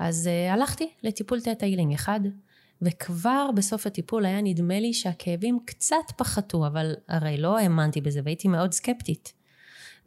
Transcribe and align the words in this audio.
אז 0.00 0.28
uh, 0.28 0.52
הלכתי 0.52 0.90
לטיפול 1.02 1.40
תטא 1.40 1.64
הילינג 1.64 1.92
אחד, 1.92 2.20
וכבר 2.82 3.50
בסוף 3.56 3.86
הטיפול 3.86 4.26
היה 4.26 4.40
נדמה 4.42 4.80
לי 4.80 4.92
שהכאבים 4.94 5.58
קצת 5.64 5.96
פחתו, 6.16 6.66
אבל 6.66 6.94
הרי 7.08 7.36
לא 7.36 7.58
האמנתי 7.58 8.00
בזה 8.00 8.20
והייתי 8.24 8.48
מאוד 8.48 8.72
סקפטית. 8.72 9.32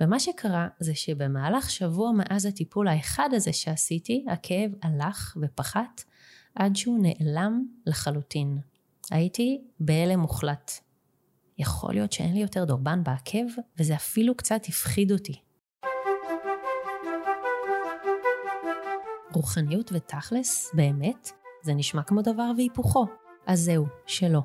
ומה 0.02 0.20
שקרה 0.20 0.68
זה 0.80 0.96
שבמהלך 0.96 1.70
שבוע 1.70 2.12
מאז 2.12 2.46
הטיפול 2.46 2.88
האחד 2.88 3.30
הזה 3.34 3.54
שעשיתי, 3.54 4.26
הכאב 4.30 4.72
הלך 4.84 5.38
ופחת 5.42 6.04
עד 6.56 6.76
שהוא 6.76 7.00
נעלם 7.04 7.66
לחלוטין. 7.86 8.58
הייתי 9.12 9.62
בהלם 9.80 10.20
מוחלט. 10.20 10.72
יכול 11.58 11.94
להיות 11.94 12.12
שאין 12.12 12.34
לי 12.34 12.40
יותר 12.40 12.66
דורבן 12.66 13.04
בעקב, 13.04 13.46
וזה 13.80 13.96
אפילו 13.96 14.36
קצת 14.36 14.62
הפחיד 14.68 15.12
אותי. 15.12 15.40
רוחניות 19.34 19.92
ותכלס, 19.94 20.72
באמת, 20.74 21.32
זה 21.62 21.74
נשמע 21.74 22.04
כמו 22.04 22.22
דבר 22.22 22.52
והיפוכו. 22.58 23.06
אז 23.48 23.60
זהו, 23.60 23.86
שלא. 24.06 24.42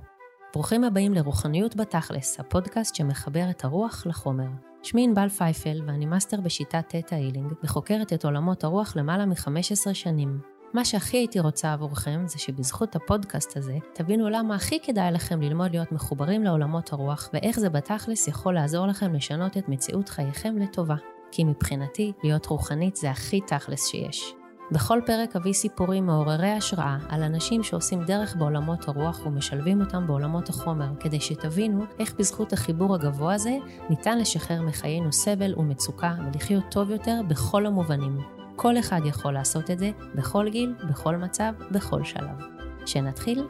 ברוכים 0.55 0.84
הבאים 0.84 1.14
לרוחניות 1.14 1.77
בתכלס, 1.77 2.41
הפודקאסט 2.41 2.95
שמחבר 2.95 3.51
את 3.51 3.64
הרוח 3.64 4.06
לחומר. 4.06 4.48
שמי 4.83 5.05
ענבל 5.05 5.28
פייפל 5.28 5.83
ואני 5.87 6.06
מאסטר 6.06 6.41
בשיטת 6.41 6.84
Theta 6.88 7.15
Healing 7.15 7.52
וחוקרת 7.62 8.12
את 8.12 8.24
עולמות 8.24 8.64
הרוח 8.64 8.97
למעלה 8.97 9.27
מ-15 9.27 9.95
שנים. 9.95 10.41
מה 10.74 10.84
שהכי 10.84 11.16
הייתי 11.16 11.41
רוצה 11.41 11.73
עבורכם 11.73 12.23
זה 12.27 12.39
שבזכות 12.39 12.97
הפודקאסט 12.97 13.56
הזה 13.56 13.78
תבינו 13.95 14.28
למה 14.28 14.55
הכי 14.55 14.78
כדאי 14.83 15.12
לכם 15.12 15.42
ללמוד 15.42 15.70
להיות 15.70 15.92
מחוברים 15.92 16.42
לעולמות 16.42 16.92
הרוח 16.92 17.30
ואיך 17.33 17.61
זה 17.61 17.70
בתכלס 17.70 18.28
יכול 18.28 18.55
לעזור 18.55 18.86
לכם 18.86 19.14
לשנות 19.14 19.56
את 19.56 19.69
מציאות 19.69 20.09
חייכם 20.09 20.59
לטובה. 20.59 20.97
כי 21.30 21.45
מבחינתי, 21.45 22.12
להיות 22.23 22.47
רוחנית 22.47 22.97
זה 22.97 23.11
הכי 23.11 23.41
תכלס 23.41 23.86
שיש. 23.86 24.34
בכל 24.72 25.00
פרק 25.06 25.36
אביא 25.36 25.52
סיפורים 25.52 26.06
מעוררי 26.06 26.50
השראה 26.50 26.98
על 27.08 27.22
אנשים 27.22 27.62
שעושים 27.62 28.04
דרך 28.04 28.36
בעולמות 28.36 28.88
הרוח 28.88 29.27
ומשלבים 29.27 29.80
אותם 29.80 30.06
בעולמות 30.06 30.48
החומר, 30.48 30.88
כדי 31.00 31.20
שתבינו 31.20 31.84
איך 31.98 32.14
בזכות 32.19 32.52
החיבור 32.52 32.94
הגבוה 32.94 33.34
הזה 33.34 33.56
ניתן 33.91 34.19
לשחרר 34.19 34.62
מחיינו 34.62 35.12
סבל 35.12 35.55
ומצוקה 35.56 36.14
ולחיות 36.33 36.64
טוב 36.70 36.91
יותר 36.91 37.20
בכל 37.28 37.66
המובנים. 37.66 38.19
כל 38.56 38.78
אחד 38.78 39.00
יכול 39.05 39.33
לעשות 39.33 39.70
את 39.70 39.78
זה, 39.78 39.91
בכל 40.14 40.48
גיל, 40.48 40.75
בכל 40.91 41.16
מצב, 41.16 41.53
בכל 41.70 42.05
שלב. 42.05 42.44
שנתחיל? 42.86 43.47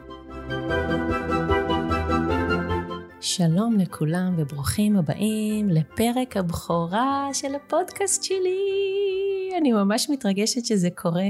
שלום 3.21 3.77
לכולם 3.79 4.33
וברוכים 4.37 4.97
הבאים 4.97 5.69
לפרק 5.69 6.37
הבכורה 6.37 7.29
של 7.33 7.55
הפודקאסט 7.55 8.23
שלי. 8.23 9.18
אני 9.59 9.71
ממש 9.71 10.09
מתרגשת 10.09 10.65
שזה 10.65 10.89
קורה. 10.95 11.27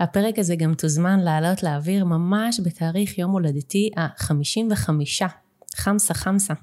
הפרק 0.00 0.38
הזה 0.38 0.56
גם 0.56 0.74
תוזמן 0.74 1.20
לעלות 1.20 1.62
לאוויר 1.62 2.04
ממש 2.04 2.60
בתאריך 2.64 3.18
יום 3.18 3.30
הולדתי 3.30 3.90
ה-55, 3.96 4.90
חמסה 5.76 6.14
חמסה. 6.14 6.54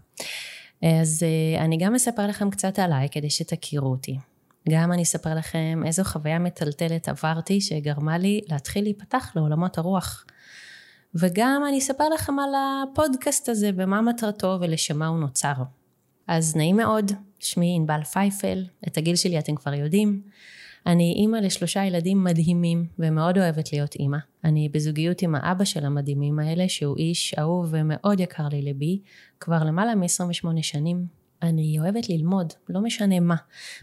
אז 0.83 1.23
אה, 1.23 1.63
אני 1.63 1.77
גם 1.77 1.95
אספר 1.95 2.27
לכם 2.27 2.49
קצת 2.49 2.79
עליי 2.79 3.07
כדי 3.11 3.29
שתכירו 3.29 3.91
אותי. 3.91 4.17
גם 4.69 4.91
אני 4.91 5.03
אספר 5.03 5.35
לכם 5.35 5.81
איזו 5.85 6.03
חוויה 6.03 6.39
מטלטלת 6.39 7.09
עברתי 7.09 7.61
שגרמה 7.61 8.17
לי 8.17 8.41
להתחיל 8.49 8.83
להיפתח 8.83 9.31
לעולמות 9.35 9.77
הרוח. 9.77 10.25
וגם 11.15 11.63
אני 11.67 11.79
אספר 11.79 12.09
לכם 12.09 12.39
על 12.39 12.49
הפודקאסט 12.55 13.49
הזה 13.49 13.71
ומה 13.75 14.01
מטרתו 14.01 14.57
ולשם 14.61 14.94
מה 14.94 15.07
הוא 15.07 15.19
נוצר. 15.19 15.53
אז 16.27 16.55
נעים 16.55 16.77
מאוד, 16.77 17.11
שמי 17.39 17.73
ענבל 17.75 18.03
פייפל, 18.03 18.65
את 18.87 18.97
הגיל 18.97 19.15
שלי 19.15 19.39
אתם 19.39 19.55
כבר 19.55 19.73
יודעים. 19.73 20.21
אני 20.85 21.13
אימא 21.17 21.37
לשלושה 21.37 21.85
ילדים 21.85 22.23
מדהימים 22.23 22.85
ומאוד 22.99 23.37
אוהבת 23.37 23.73
להיות 23.73 23.95
אימא. 23.95 24.17
אני 24.43 24.69
בזוגיות 24.69 25.21
עם 25.21 25.35
האבא 25.35 25.63
של 25.63 25.85
המדהימים 25.85 26.39
האלה 26.39 26.69
שהוא 26.69 26.97
איש 26.97 27.33
אהוב 27.39 27.67
ומאוד 27.69 28.19
יקר 28.19 28.47
לי 28.47 28.61
לבי 28.61 29.01
כבר 29.39 29.63
למעלה 29.63 29.95
מ-28 29.95 30.61
שנים. 30.61 31.05
אני 31.41 31.79
אוהבת 31.79 32.09
ללמוד, 32.09 32.53
לא 32.69 32.81
משנה 32.81 33.19
מה. 33.19 33.35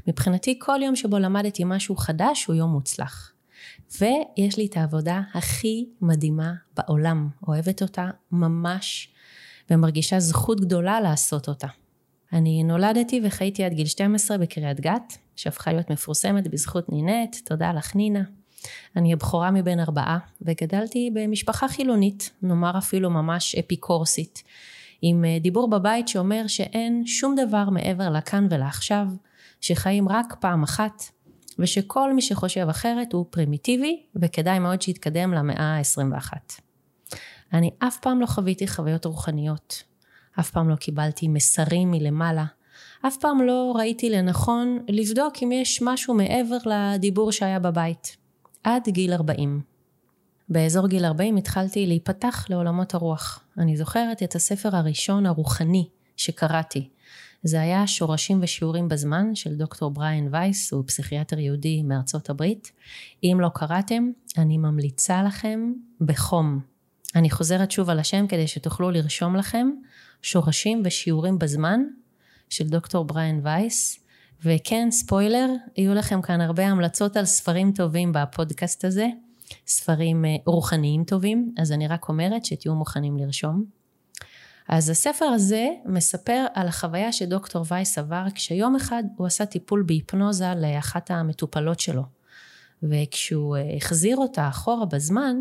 מבחינתי 0.07 0.59
כל 0.59 0.81
יום 0.83 0.97
שבו 0.97 1.19
למדתי 1.19 1.63
משהו 1.67 1.97
חדש 1.97 2.45
הוא 2.45 2.57
יום 2.57 2.71
מוצלח. 2.71 3.33
ויש 4.01 4.59
לי 4.59 4.67
את 4.67 4.77
העבודה 4.77 5.21
הכי 5.35 5.87
מדהימה 6.01 6.53
בעולם, 6.77 7.29
אוהבת 7.49 7.83
אותה 7.83 8.11
ממש 8.33 9.09
ומרגישה 9.71 10.21
זכות 10.21 10.61
גדולה 10.61 11.01
לעשות 11.01 11.49
אותה. 11.49 11.69
אני 12.33 12.63
נולדתי 12.63 13.21
וחייתי 13.25 13.65
עד 13.65 13.73
גיל 13.73 13.87
12 13.87 14.39
בקריית 14.39 14.81
גת, 14.81 15.19
שהפכה 15.37 15.73
להיות 15.73 15.91
מפורסמת 15.91 16.49
בזכות 16.49 16.89
נינט, 16.89 17.37
תודה 17.45 17.73
לך 17.73 17.95
נינה. 17.95 18.23
אני 18.97 19.13
הבכורה 19.13 19.51
מבין 19.51 19.81
ארבעה, 19.81 20.19
וגדלתי 20.43 21.11
במשפחה 21.15 21.69
חילונית, 21.69 22.31
נאמר 22.43 22.79
אפילו 22.79 23.11
ממש 23.11 23.55
אפיקורסית, 23.55 24.43
עם 25.03 25.25
אה, 25.25 25.39
דיבור 25.41 25.71
בבית 25.71 26.09
שאומר 26.09 26.47
שאין 26.47 27.07
שום 27.07 27.35
דבר 27.47 27.71
מעבר 27.71 28.11
לכאן 28.11 28.47
ולעכשיו, 28.51 29.07
שחיים 29.61 30.09
רק 30.09 30.35
פעם 30.41 30.63
אחת, 30.63 31.03
ושכל 31.59 32.13
מי 32.13 32.23
שחושב 32.23 32.67
אחרת 32.71 33.13
הוא 33.13 33.27
פרימיטיבי, 33.31 34.03
וכדאי 34.17 34.59
מאוד 34.59 34.83
שיתקדם 34.83 35.35
למאה 35.35 35.79
ה-21. 35.79 36.33
אני 37.53 37.71
אף 37.79 37.99
פעם 37.99 38.21
לא 38.21 38.27
חוויתי 38.27 38.69
חוויות 38.69 39.05
רוחניות, 39.05 39.83
אף 40.41 40.51
פעם 40.51 40.69
לא 40.69 40.77
קיבלתי 40.77 41.29
מסרים 41.29 41.91
מלמעלה, 41.91 42.45
אף 43.07 43.17
פעם 43.17 43.43
לא 43.43 43.73
ראיתי 43.77 44.11
לנכון 44.11 44.79
לבדוק 44.89 45.35
אם 45.43 45.53
יש 45.53 45.83
משהו 45.83 46.15
מעבר 46.15 46.57
לדיבור 46.67 47.33
שהיה 47.33 47.59
בבית. 47.59 48.17
עד 48.65 48.83
גיל 48.89 49.13
40. 49.13 49.61
באזור 50.49 50.89
גיל 50.89 51.05
40 51.05 51.37
התחלתי 51.37 51.87
להיפתח 51.87 52.47
לעולמות 52.51 52.95
הרוח. 52.95 53.41
אני 53.59 53.77
זוכרת 53.77 54.23
את 54.23 54.35
הספר 54.35 54.77
הראשון 54.77 55.27
הרוחני 55.27 55.89
שקראתי. 56.17 56.89
זה 57.43 57.61
היה 57.61 57.87
שורשים 57.87 58.39
ושיעורים 58.43 58.89
בזמן 58.89 59.35
של 59.35 59.55
דוקטור 59.55 59.91
בריאן 59.91 60.29
וייס, 60.31 60.73
הוא 60.73 60.85
פסיכיאטר 60.87 61.39
יהודי 61.39 61.83
מארצות 61.83 62.31
הברית. 62.31 62.73
אם 63.25 63.39
לא 63.41 63.49
קראתם, 63.55 64.11
אני 64.39 64.59
ממליצה 64.59 65.23
לכם 65.23 65.73
בחום. 66.01 66.61
אני 67.15 67.31
חוזרת 67.31 67.71
שוב 67.71 67.91
על 67.91 67.99
השם 67.99 68.27
כדי 68.27 68.47
שתוכלו 68.47 68.91
לרשום 68.91 69.37
לכם 69.37 69.71
שורשים 70.23 70.83
ושיעורים 70.85 71.39
בזמן 71.39 71.81
של 72.51 72.69
דוקטור 72.69 73.05
בריאן 73.05 73.41
וייס. 73.43 74.07
וכן, 74.45 74.89
ספוילר, 74.91 75.49
יהיו 75.77 75.95
לכם 75.95 76.23
כאן 76.23 76.41
הרבה 76.41 76.67
המלצות 76.67 77.17
על 77.17 77.25
ספרים 77.25 77.73
טובים 77.73 78.13
בפודקאסט 78.13 78.85
הזה, 78.85 79.07
ספרים 79.67 80.25
אה, 80.25 80.37
רוחניים 80.47 81.05
טובים, 81.05 81.55
אז 81.59 81.73
אני 81.73 81.89
רק 81.89 82.09
אומרת 82.09 82.45
שתהיו 82.45 82.75
מוכנים 82.75 83.17
לרשום. 83.17 83.65
אז 84.69 84.91
הספר 84.91 85.25
הזה 85.25 85.69
מספר 85.85 86.47
על 86.55 86.69
החוויה 86.69 87.13
שדוקטור 87.13 87.65
וייס 87.69 87.99
עבר 87.99 88.25
כשיום 88.35 88.77
אחד 88.77 89.03
הוא 89.17 89.27
עשה 89.27 89.47
טיפול 89.47 89.83
בהיפנוזה 89.87 90.55
לאחת 90.55 91.11
המטופלות 91.11 91.81
שלו. 91.81 92.03
וכשהוא 92.83 93.57
אה, 93.57 93.77
החזיר 93.77 94.17
אותה 94.17 94.49
אחורה 94.49 94.87
בזמן, 94.87 95.37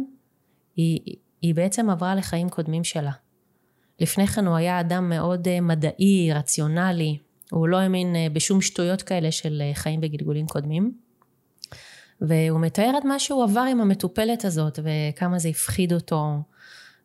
היא, 0.76 1.16
היא 1.42 1.56
בעצם 1.56 1.90
עברה 1.90 2.16
לחיים 2.16 2.50
קודמים 2.50 2.84
שלה. 2.84 3.12
לפני 4.00 4.28
כן 4.28 4.48
הוא 4.48 4.56
היה 4.56 4.80
אדם 4.80 5.10
מאוד 5.10 5.48
אה, 5.48 5.62
מדעי, 5.62 6.34
רציונלי, 6.34 7.18
הוא 7.52 7.68
לא 7.68 7.78
האמין 7.78 8.16
אה, 8.16 8.28
בשום 8.34 8.62
שטויות 8.62 9.02
כאלה 9.02 9.32
של 9.32 9.62
אה, 9.66 9.72
חיים 9.74 10.02
בגלגולים 10.02 10.48
קודמים. 10.48 10.92
והוא 12.22 12.60
מתאר 12.60 12.96
את 12.98 13.06
מה 13.06 13.20
שהוא 13.20 13.44
עבר 13.44 13.66
עם 13.72 13.82
המטופלת 13.82 14.46
הזאת, 14.46 14.80
וכמה 14.84 15.40
זה 15.40 15.50
הפחיד 15.50 15.94
אותו, 15.94 16.42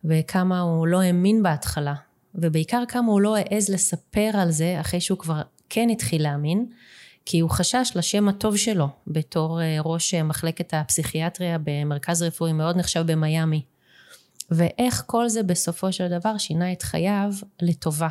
וכמה 0.05 0.61
הוא 0.61 0.87
לא 0.87 1.01
האמין 1.01 1.43
בהתחלה, 1.43 1.95
ובעיקר 2.35 2.83
כמה 2.89 3.13
הוא 3.13 3.21
לא 3.21 3.37
העז 3.37 3.69
לספר 3.69 4.31
על 4.35 4.51
זה 4.51 4.81
אחרי 4.81 5.01
שהוא 5.01 5.19
כבר 5.19 5.43
כן 5.69 5.89
התחיל 5.91 6.23
להאמין, 6.23 6.67
כי 7.25 7.41
הוא 7.41 7.51
חשש 7.51 7.93
לשם 7.95 8.29
הטוב 8.29 8.57
שלו 8.57 8.89
בתור 9.07 9.61
ראש 9.85 10.15
מחלקת 10.15 10.75
הפסיכיאטריה 10.75 11.59
במרכז 11.65 12.23
רפואי 12.23 12.53
מאוד 12.53 12.77
נחשב 12.77 13.05
במיאמי. 13.07 13.63
ואיך 14.51 15.03
כל 15.07 15.29
זה 15.29 15.43
בסופו 15.43 15.93
של 15.93 16.09
דבר 16.09 16.39
שינה 16.39 16.73
את 16.73 16.83
חייו 16.83 17.33
לטובה. 17.63 18.09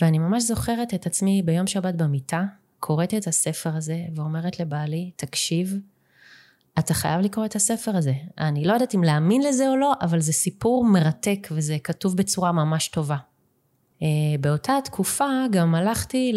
ואני 0.00 0.18
ממש 0.18 0.42
זוכרת 0.42 0.94
את 0.94 1.06
עצמי 1.06 1.42
ביום 1.42 1.66
שבת 1.66 1.94
במיטה, 1.94 2.44
קוראת 2.80 3.14
את 3.14 3.26
הספר 3.26 3.76
הזה 3.76 4.04
ואומרת 4.14 4.60
לבעלי, 4.60 5.10
תקשיב, 5.16 5.78
אתה 6.78 6.94
חייב 6.94 7.20
לקרוא 7.20 7.44
את 7.44 7.56
הספר 7.56 7.96
הזה. 7.96 8.12
אני 8.38 8.64
לא 8.64 8.72
יודעת 8.72 8.94
אם 8.94 9.04
להאמין 9.04 9.42
לזה 9.42 9.68
או 9.68 9.76
לא, 9.76 9.92
אבל 10.00 10.20
זה 10.20 10.32
סיפור 10.32 10.84
מרתק 10.84 11.48
וזה 11.50 11.76
כתוב 11.84 12.16
בצורה 12.16 12.52
ממש 12.52 12.88
טובה. 12.88 13.16
אה, 14.02 14.08
באותה 14.40 14.78
תקופה 14.84 15.28
גם 15.50 15.74
הלכתי 15.74 16.32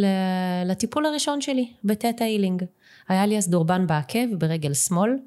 לטיפול 0.65 1.05
הראשון 1.05 1.41
שלי, 1.41 1.73
בטטה 1.83 2.25
הילינג. 2.25 2.63
היה 3.07 3.25
לי 3.25 3.37
אז 3.37 3.49
דורבן 3.49 3.87
בעקב 3.87 4.35
ברגל 4.37 4.73
שמאל, 4.73 5.17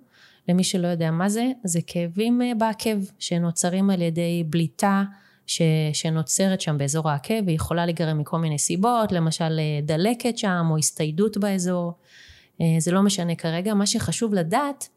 למי 0.49 0.65
שלא 0.65 0.89
יודע 0.89 1.11
מה 1.11 1.29
זה, 1.29 1.51
זה 1.65 1.81
כאבים 1.87 2.43
אה, 2.43 2.53
בעקב 2.59 2.99
שנוצרים 3.19 3.91
על 3.91 4.03
ידי 4.03 4.45
בליטה 4.51 5.03
ש, 5.47 5.63
שנוצרת 5.93 6.61
שם 6.61 6.79
באזור 6.79 7.11
העקב 7.11 7.35
והיא 7.45 7.57
יכולה 7.57 7.87
להיגרם 7.87 8.19
מכל 8.19 8.39
מיני 8.39 8.59
סיבות, 8.59 9.13
למשל 9.13 9.59
אה, 9.59 9.81
דלקת 9.83 10.39
שם 10.39 10.67
או 10.71 10.77
הסתיידות 10.77 11.37
באזור, 11.37 11.93
אה, 12.61 12.67
זה 12.79 12.93
לא 12.93 13.03
משנה 13.03 13.35
כרגע, 13.35 13.75
מה 13.75 13.87
שחשוב 13.87 14.35
לדעת 14.35 14.89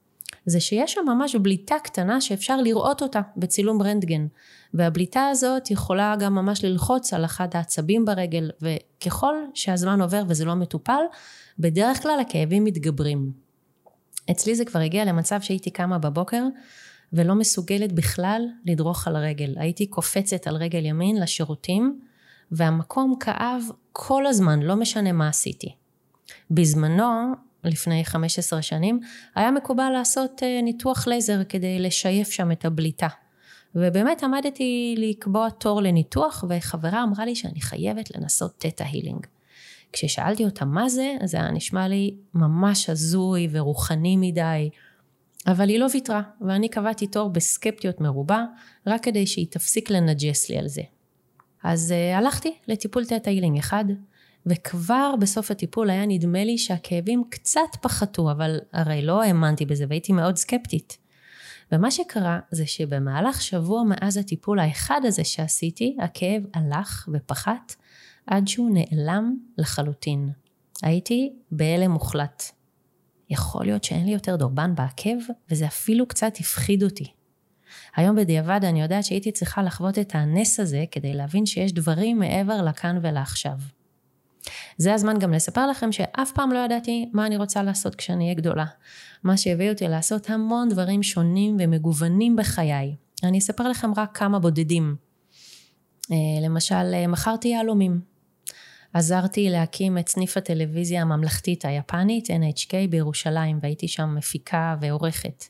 זה 0.46 0.60
שיש 0.60 0.94
שם 0.94 1.02
ממש 1.08 1.36
בליטה 1.36 1.76
קטנה 1.84 2.22
שאפשר 2.22 2.58
לראות 2.62 3.02
אותה 3.02 3.22
בצילום 3.38 3.82
רנטגן. 3.82 4.28
והבליטה 4.74 5.28
הזאת 5.28 5.72
יכולה 5.72 6.16
גם 6.20 6.36
ממש 6.36 6.66
ללחוץ 6.66 7.14
על 7.14 7.26
אחד 7.26 7.48
העצבים 7.54 8.06
ברגל, 8.06 8.52
וככל 8.62 9.36
שהזמן 9.54 10.02
עובר 10.02 10.24
וזה 10.28 10.46
לא 10.46 10.56
מטופל, 10.56 11.02
בדרך 11.60 12.04
כלל 12.04 12.20
הכאבים 12.20 12.64
מתגברים. 12.64 13.49
אצלי 14.32 14.56
זה 14.56 14.66
כבר 14.66 14.80
הגיע 14.80 15.06
למצב 15.06 15.42
שהייתי 15.42 15.72
קמה 15.72 15.98
בבוקר 15.98 16.44
ולא 17.14 17.36
מסוגלת 17.36 17.92
בכלל 17.92 18.42
לדרוך 18.66 19.08
על 19.08 19.18
רגל. 19.18 19.56
הייתי 19.58 19.88
קופצת 19.88 20.48
על 20.48 20.56
רגל 20.56 20.86
ימין 20.86 21.22
לשירותים, 21.22 22.00
והמקום 22.52 23.16
כאב 23.20 23.64
כל 23.92 24.26
הזמן, 24.26 24.60
לא 24.60 24.76
משנה 24.76 25.12
מה 25.12 25.28
עשיתי. 25.28 25.76
בזמנו, 26.52 27.34
לפני 27.64 28.06
15 28.06 28.62
שנים, 28.62 29.00
היה 29.36 29.52
מקובל 29.52 29.90
לעשות 29.94 30.44
אה, 30.44 30.62
ניתוח 30.62 31.08
לייזר 31.08 31.44
כדי 31.44 31.80
לשייף 31.80 32.32
שם 32.32 32.52
את 32.52 32.66
הבליטה. 32.66 33.08
ובאמת 33.76 34.24
עמדתי 34.24 34.96
לקבוע 34.98 35.50
תור 35.50 35.82
לניתוח, 35.82 36.44
וחברה 36.50 37.04
אמרה 37.04 37.26
לי 37.26 37.36
שאני 37.36 37.62
חייבת 37.62 38.16
לנסות 38.16 38.54
Theta 38.58 38.84
Healing. 38.84 39.26
כששאלתי 39.94 40.46
אותה 40.46 40.66
מה 40.66 40.90
זה, 40.90 41.16
זה 41.24 41.38
היה 41.38 41.52
נשמע 41.52 41.88
לי 41.88 42.16
ממש 42.34 42.90
הזוי 42.90 43.48
ורוחני 43.52 44.18
מדי, 44.18 44.70
אבל 45.48 45.70
היא 45.70 45.80
לא 45.80 45.88
ויתרה, 45.94 46.22
ואני 46.42 46.70
קבעתי 46.70 47.08
תור 47.08 47.30
בסקפטיות 47.30 48.02
מרובה, 48.02 48.46
רק 48.88 49.04
כדי 49.04 49.28
שהיא 49.28 49.48
תפסיק 49.50 49.90
לנג'ס 49.90 50.50
לי 50.50 50.58
על 50.58 50.68
זה. 50.68 50.82
אז 51.64 51.94
uh, 51.94 52.18
הלכתי 52.18 52.56
לטיפול 52.68 53.06
תטא 53.06 53.32
אחד, 53.60 53.86
וכבר 54.46 55.14
בסוף 55.20 55.52
הטיפול 55.52 55.90
היה 55.90 56.06
נדמה 56.06 56.44
לי 56.44 56.58
שהכאבים 56.58 57.24
קצת 57.30 57.60
פחתו, 57.82 58.32
אבל 58.32 58.60
הרי 58.74 59.02
לא 59.02 59.24
האמנתי 59.24 59.66
בזה 59.66 59.86
והייתי 59.90 60.14
מאוד 60.14 60.36
סקפטית. 60.36 60.98
ומה 61.72 61.92
שקרה 61.92 62.40
זה 62.52 62.66
שבמהלך 62.66 63.42
שבוע 63.42 63.84
מאז 63.84 64.18
הטיפול 64.18 64.60
האחד 64.60 65.02
הזה 65.04 65.24
שעשיתי, 65.24 65.98
הכאב 66.00 66.44
הלך 66.54 67.10
ופחת 67.14 67.76
עד 68.30 68.48
שהוא 68.48 68.72
נעלם 68.74 69.38
לחלוטין. 69.58 70.30
הייתי 70.84 71.34
בהלם 71.52 71.92
מוחלט. 71.92 72.44
יכול 73.30 73.66
להיות 73.66 73.84
שאין 73.84 74.06
לי 74.06 74.12
יותר 74.12 74.36
דורבן 74.36 74.76
בעקב, 74.76 75.18
וזה 75.52 75.68
אפילו 75.68 76.08
קצת 76.08 76.34
הפחיד 76.40 76.84
אותי. 76.84 77.12
היום 77.96 78.16
בדיעבד 78.16 78.60
אני 78.64 78.82
יודעת 78.82 79.04
שהייתי 79.04 79.32
צריכה 79.32 79.64
לחוות 79.64 80.00
את 80.00 80.16
הנס 80.16 80.60
הזה 80.60 80.84
כדי 80.92 81.14
להבין 81.14 81.46
שיש 81.46 81.74
דברים 81.74 82.20
מעבר 82.20 82.62
לכאן 82.62 83.00
ולעכשיו. 83.02 83.56
זה 84.78 84.94
הזמן 84.94 85.20
גם 85.20 85.34
לספר 85.34 85.68
לכם 85.68 85.92
שאף 85.92 86.32
פעם 86.32 86.52
לא 86.52 86.60
ידעתי 86.60 87.10
מה 87.14 87.26
אני 87.26 87.38
רוצה 87.38 87.64
לעשות 87.64 87.96
כשאני 87.96 88.24
אהיה 88.24 88.36
גדולה. 88.36 88.66
מה 89.24 89.38
שהביא 89.38 89.70
אותי 89.70 89.88
לעשות 89.88 90.30
המון 90.30 90.70
דברים 90.70 91.04
שונים 91.04 91.58
ומגוונים 91.60 92.36
בחיי. 92.36 92.96
אני 93.24 93.38
אספר 93.38 93.70
לכם 93.70 93.92
רק 93.98 94.18
כמה 94.18 94.40
בודדים. 94.40 94.96
אה, 96.12 96.18
למשל, 96.42 96.94
אה, 96.94 97.08
מכרתי 97.08 97.48
יהלומים. 97.48 98.19
עזרתי 98.94 99.50
להקים 99.50 99.98
את 99.98 100.10
סניף 100.10 100.38
הטלוויזיה 100.38 101.02
הממלכתית 101.02 101.66
היפנית 101.66 102.28
NHK 102.28 102.74
בירושלים 102.90 103.60
והייתי 103.62 103.88
שם 103.88 104.16
מפיקה 104.16 104.76
ועורכת. 104.82 105.46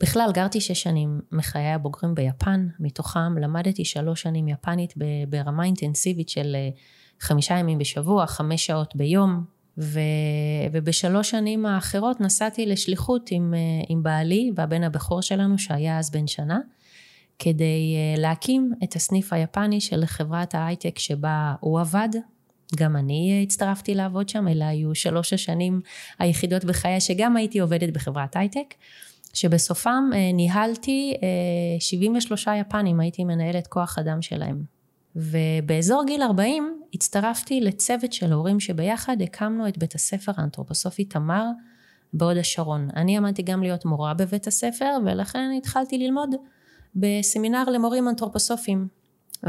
בכלל 0.00 0.30
גרתי 0.34 0.60
שש 0.60 0.82
שנים 0.82 1.20
מחיי 1.32 1.72
הבוגרים 1.72 2.14
ביפן, 2.14 2.68
מתוכם 2.80 3.38
למדתי 3.38 3.84
שלוש 3.84 4.22
שנים 4.22 4.48
יפנית 4.48 4.94
ברמה 5.28 5.64
אינטנסיבית 5.64 6.28
של 6.28 6.56
אה, 6.56 6.68
חמישה 7.20 7.54
ימים 7.54 7.78
בשבוע, 7.78 8.26
חמש 8.26 8.66
שעות 8.66 8.96
ביום, 8.96 9.44
ו, 9.78 10.00
ובשלוש 10.72 11.30
שנים 11.30 11.66
האחרות 11.66 12.20
נסעתי 12.20 12.66
לשליחות 12.66 13.28
עם, 13.30 13.54
אה, 13.54 13.84
עם 13.88 14.02
בעלי 14.02 14.50
והבן 14.56 14.82
הבכור 14.82 15.22
שלנו 15.22 15.58
שהיה 15.58 15.98
אז 15.98 16.10
בן 16.10 16.26
שנה, 16.26 16.58
כדי 17.38 17.94
אה, 17.96 18.20
להקים 18.20 18.72
את 18.84 18.96
הסניף 18.96 19.32
היפני 19.32 19.80
של 19.80 20.06
חברת 20.06 20.54
ההייטק 20.54 20.98
שבה 20.98 21.54
הוא 21.60 21.80
עבד. 21.80 22.08
גם 22.76 22.96
אני 22.96 23.40
הצטרפתי 23.42 23.94
לעבוד 23.94 24.28
שם, 24.28 24.48
אלה 24.48 24.68
היו 24.68 24.94
שלוש 24.94 25.32
השנים 25.32 25.80
היחידות 26.18 26.64
בחיי 26.64 27.00
שגם 27.00 27.36
הייתי 27.36 27.58
עובדת 27.58 27.92
בחברת 27.92 28.36
הייטק. 28.36 28.74
שבסופם 29.34 30.10
אה, 30.14 30.32
ניהלתי 30.32 31.14
73 31.80 32.48
יפנים, 32.60 33.00
הייתי 33.00 33.24
מנהלת 33.24 33.66
כוח 33.66 33.98
אדם 33.98 34.22
שלהם. 34.22 34.62
ובאזור 35.16 36.04
גיל 36.06 36.22
40 36.22 36.80
הצטרפתי 36.94 37.60
לצוות 37.60 38.12
של 38.12 38.32
הורים 38.32 38.60
שביחד 38.60 39.22
הקמנו 39.22 39.68
את 39.68 39.78
בית 39.78 39.94
הספר 39.94 40.32
האנתרופוסופי 40.36 41.04
תמר 41.04 41.44
בהוד 42.12 42.36
השרון. 42.36 42.88
אני 42.96 43.16
עמדתי 43.16 43.42
גם 43.42 43.62
להיות 43.62 43.84
מורה 43.84 44.14
בבית 44.14 44.46
הספר 44.46 44.98
ולכן 45.04 45.50
התחלתי 45.58 45.98
ללמוד 45.98 46.34
בסמינר 46.94 47.64
למורים 47.64 48.08
אנתרופוסופיים 48.08 48.88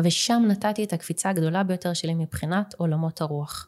ושם 0.03 0.43
נתתי 0.47 0.83
את 0.83 0.93
הקפיצה 0.93 1.29
הגדולה 1.29 1.63
ביותר 1.63 1.93
שלי 1.93 2.13
מבחינת 2.13 2.73
עולמות 2.77 3.21
הרוח. 3.21 3.67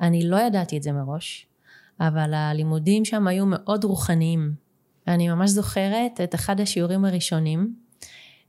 אני 0.00 0.28
לא 0.28 0.36
ידעתי 0.36 0.76
את 0.76 0.82
זה 0.82 0.92
מראש, 0.92 1.46
אבל 2.00 2.34
הלימודים 2.34 3.04
שם 3.04 3.26
היו 3.26 3.46
מאוד 3.46 3.84
רוחניים. 3.84 4.54
אני 5.08 5.28
ממש 5.28 5.50
זוכרת 5.50 6.20
את 6.20 6.34
אחד 6.34 6.60
השיעורים 6.60 7.04
הראשונים 7.04 7.74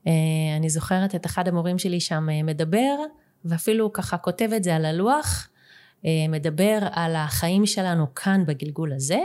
אה, 0.07 0.11
אני 0.57 0.69
זוכרת 0.69 1.15
את 1.15 1.25
אחד 1.25 1.47
המורים 1.47 1.79
שלי 1.79 1.99
שם 1.99 2.29
אה, 2.29 2.43
מדבר, 2.43 2.95
ואפילו 3.45 3.93
ככה 3.93 4.17
כותב 4.17 4.49
את 4.55 4.63
זה 4.63 4.75
על 4.75 4.85
הלוח, 4.85 5.49
אה, 6.05 6.09
מדבר 6.29 6.79
על 6.91 7.15
החיים 7.15 7.65
שלנו 7.65 8.15
כאן 8.15 8.43
בגלגול 8.45 8.93
הזה, 8.93 9.19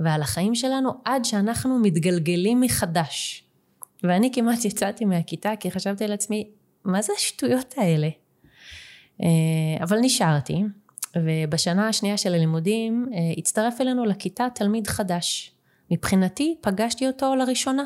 ועל 0.00 0.22
החיים 0.22 0.54
שלנו 0.54 0.90
עד 1.04 1.24
שאנחנו 1.24 1.78
מתגלגלים 1.78 2.60
מחדש. 2.60 3.44
ואני 4.02 4.30
כמעט 4.34 4.64
יצאתי 4.64 5.04
מהכיתה 5.04 5.52
כי 5.60 5.70
חשבתי 5.70 6.06
לעצמי, 6.06 6.50
מה 6.84 7.02
זה 7.02 7.12
השטויות 7.16 7.74
האלה? 7.76 8.08
אבל 9.82 9.98
נשארתי, 10.00 10.62
ובשנה 11.16 11.88
השנייה 11.88 12.16
של 12.16 12.34
הלימודים 12.34 13.06
הצטרף 13.38 13.80
אלינו 13.80 14.04
לכיתה 14.04 14.46
תלמיד 14.54 14.86
חדש. 14.86 15.52
מבחינתי 15.90 16.56
פגשתי 16.60 17.06
אותו 17.06 17.34
לראשונה. 17.34 17.84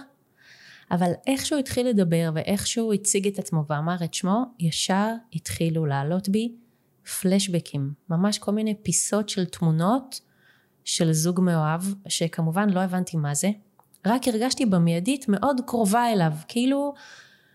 אבל 0.91 1.11
איך 1.27 1.47
שהוא 1.47 1.59
התחיל 1.59 1.89
לדבר 1.89 2.31
ואיך 2.35 2.67
שהוא 2.67 2.95
הציג 2.95 3.27
את 3.27 3.39
עצמו 3.39 3.65
ואמר 3.69 3.97
את 4.05 4.15
שמו, 4.15 4.45
ישר 4.59 5.13
התחילו 5.35 5.87
לעלות 5.87 6.29
בי 6.29 6.53
פלשבקים, 7.21 7.93
ממש 8.11 8.39
כל 8.39 8.53
מיני 8.53 8.75
פיסות 8.83 9.29
של 9.29 9.45
תמונות 9.45 10.21
של 10.85 11.13
זוג 11.13 11.41
מאוהב, 11.41 11.81
שכמובן 12.09 12.71
לא 12.71 12.81
הבנתי 12.81 13.17
מה 13.17 13.35
זה, 13.35 13.51
רק 14.07 14.29
הרגשתי 14.29 14.67
במיידית 14.67 15.29
מאוד 15.29 15.61
קרובה 15.67 16.13
אליו, 16.13 16.33
כאילו, 16.49 16.95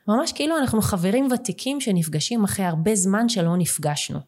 ממש 0.08 0.32
כאילו 0.32 0.58
אנחנו 0.58 0.82
חברים 0.82 1.28
ותיקים 1.32 1.82
שנפגשים 1.82 2.44
אחרי 2.44 2.66
הרבה 2.66 2.96
זמן 2.96 3.30
שלא 3.30 3.58
נפגשנו. 3.58 4.20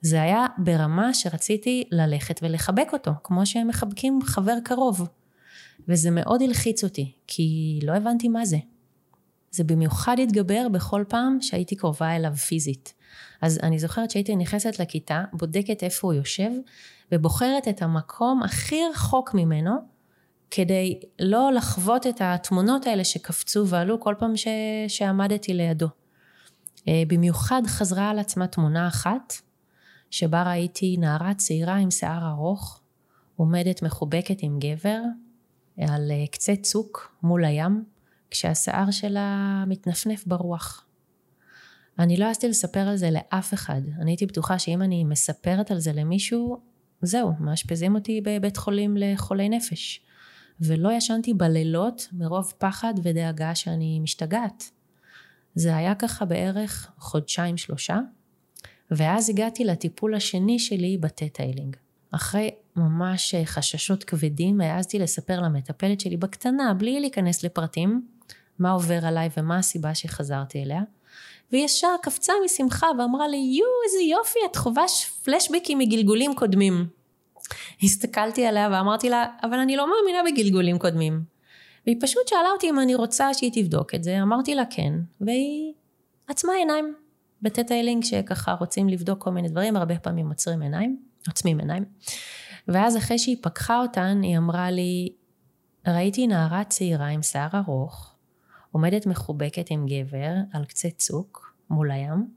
זה 0.00 0.22
היה 0.22 0.46
ברמה 0.58 1.14
שרציתי 1.14 1.84
ללכת 1.90 2.40
ולחבק 2.42 2.88
אותו, 2.92 3.10
כמו 3.24 3.46
שהם 3.46 3.68
מחבקים 3.68 4.18
חבר 4.22 4.56
קרוב. 4.64 5.08
וזה 5.88 6.10
מאוד 6.10 6.42
הלחיץ 6.42 6.84
אותי, 6.84 7.12
כי 7.26 7.78
לא 7.82 7.92
הבנתי 7.92 8.28
מה 8.28 8.44
זה. 8.44 8.56
זה 9.50 9.64
במיוחד 9.64 10.16
התגבר 10.22 10.68
בכל 10.68 11.04
פעם 11.08 11.38
שהייתי 11.40 11.76
קרובה 11.76 12.16
אליו 12.16 12.34
פיזית. 12.34 12.94
אז 13.42 13.60
אני 13.62 13.78
זוכרת 13.78 14.10
שהייתי 14.10 14.36
נכנסת 14.36 14.78
לכיתה, 14.78 15.24
בודקת 15.32 15.82
איפה 15.82 16.06
הוא 16.08 16.14
יושב, 16.14 16.50
ובוחרת 17.12 17.68
את 17.68 17.82
המקום 17.82 18.42
הכי 18.42 18.80
רחוק 18.90 19.34
ממנו, 19.34 19.93
כדי 20.50 21.00
לא 21.18 21.52
לחוות 21.52 22.06
את 22.06 22.20
התמונות 22.20 22.86
האלה 22.86 23.04
שקפצו 23.04 23.68
ועלו 23.68 24.00
כל 24.00 24.14
פעם 24.18 24.36
ש... 24.36 24.46
שעמדתי 24.88 25.54
לידו. 25.54 25.88
אה, 26.88 27.02
במיוחד 27.08 27.62
חזרה 27.66 28.10
על 28.10 28.18
עצמה 28.18 28.46
תמונה 28.46 28.88
אחת, 28.88 29.32
שבה 30.10 30.42
ראיתי 30.42 30.96
נערה 30.96 31.34
צעירה 31.34 31.76
עם 31.76 31.90
שיער 31.90 32.28
ארוך, 32.28 32.80
עומדת 33.36 33.82
מחובקת 33.82 34.36
עם 34.40 34.58
גבר, 34.58 35.00
על 35.78 36.10
אה, 36.10 36.26
קצה 36.30 36.56
צוק 36.56 37.16
מול 37.22 37.44
הים, 37.44 37.84
כשהשיער 38.30 38.90
שלה 38.90 39.64
מתנפנף 39.66 40.26
ברוח. 40.26 40.86
אני 41.98 42.16
לא 42.16 42.24
העזתי 42.24 42.48
לספר 42.48 42.80
על 42.80 42.96
זה 42.96 43.10
לאף 43.10 43.54
אחד. 43.54 43.80
אני 44.00 44.10
הייתי 44.10 44.26
בטוחה 44.26 44.58
שאם 44.58 44.82
אני 44.82 45.04
מספרת 45.04 45.70
על 45.70 45.78
זה 45.78 45.92
למישהו, 45.92 46.60
זהו, 47.02 47.32
מאשפזים 47.40 47.94
אותי 47.94 48.20
בבית 48.20 48.56
חולים 48.56 48.96
לחולי 48.96 49.48
נפש. 49.48 50.03
ולא 50.60 50.92
ישנתי 50.92 51.34
בלילות 51.34 52.08
מרוב 52.12 52.52
פחד 52.58 52.94
ודאגה 53.02 53.54
שאני 53.54 54.00
משתגעת. 54.00 54.70
זה 55.54 55.76
היה 55.76 55.94
ככה 55.94 56.24
בערך 56.24 56.90
חודשיים 56.98 57.56
שלושה, 57.56 57.98
ואז 58.90 59.30
הגעתי 59.30 59.64
לטיפול 59.64 60.14
השני 60.14 60.58
שלי 60.58 60.98
בטטיילינג. 60.98 61.76
אחרי 62.10 62.50
ממש 62.76 63.34
אה, 63.34 63.44
חששות 63.44 64.04
כבדים, 64.04 64.60
העזתי 64.60 64.98
לספר 64.98 65.40
למטפלת 65.40 66.00
שלי 66.00 66.16
בקטנה, 66.16 66.74
בלי 66.74 67.00
להיכנס 67.00 67.44
לפרטים, 67.44 68.06
מה 68.58 68.70
עובר 68.70 69.06
עליי 69.06 69.28
ומה 69.36 69.58
הסיבה 69.58 69.94
שחזרתי 69.94 70.62
אליה. 70.62 70.82
והיא 71.52 71.64
ישר 71.64 71.88
קפצה 72.02 72.32
משמחה 72.44 72.86
ואמרה 72.98 73.28
לי, 73.28 73.36
יואו, 73.36 73.70
איזה 73.86 74.02
יופי, 74.02 74.38
את 74.50 74.56
חווה 74.56 74.84
פלשבקים 75.24 75.78
מגלגולים 75.78 76.34
קודמים. 76.34 76.86
הסתכלתי 77.82 78.46
עליה 78.46 78.68
ואמרתי 78.72 79.10
לה, 79.10 79.26
אבל 79.42 79.58
אני 79.58 79.76
לא 79.76 79.86
מאמינה 79.86 80.30
בגלגולים 80.30 80.78
קודמים. 80.78 81.24
והיא 81.86 81.96
פשוט 82.00 82.28
שאלה 82.28 82.50
אותי 82.52 82.70
אם 82.70 82.80
אני 82.80 82.94
רוצה 82.94 83.34
שהיא 83.34 83.50
תבדוק 83.54 83.94
את 83.94 84.04
זה, 84.04 84.22
אמרתי 84.22 84.54
לה 84.54 84.62
כן, 84.70 84.92
והיא 85.20 85.72
עצמה 86.28 86.52
עיניים 86.52 86.94
בטטיילינג 87.42 88.04
שככה 88.04 88.52
רוצים 88.52 88.88
לבדוק 88.88 89.22
כל 89.22 89.30
מיני 89.30 89.48
דברים, 89.48 89.76
הרבה 89.76 89.98
פעמים 89.98 90.28
עוצרים 90.28 90.62
עיניים, 90.62 91.02
עוצמים 91.26 91.58
עיניים. 91.58 91.84
ואז 92.68 92.96
אחרי 92.96 93.18
שהיא 93.18 93.36
פקחה 93.42 93.80
אותן, 93.82 94.20
היא 94.22 94.38
אמרה 94.38 94.70
לי, 94.70 95.12
ראיתי 95.86 96.26
נערה 96.26 96.64
צעירה 96.64 97.06
עם 97.06 97.22
שיער 97.22 97.48
ארוך, 97.54 98.14
עומדת 98.72 99.06
מחובקת 99.06 99.66
עם 99.70 99.86
גבר 99.86 100.32
על 100.52 100.64
קצה 100.64 100.90
צוק 100.90 101.54
מול 101.70 101.90
הים, 101.90 102.28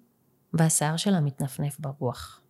והשיער 0.54 0.98
שלה 0.98 1.20
מתנפנף 1.20 1.80
ברוח. 1.80 2.42